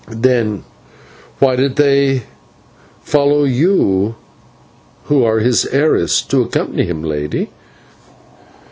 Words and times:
"Then 0.09 0.63
why 1.37 1.55
did 1.55 1.75
they 1.75 2.23
allow 3.13 3.43
you, 3.43 4.15
who 5.03 5.23
are 5.23 5.41
his 5.41 5.67
heiress, 5.67 6.23
to 6.23 6.41
accompany 6.41 6.85
him, 6.87 7.03
Lady?" 7.03 7.51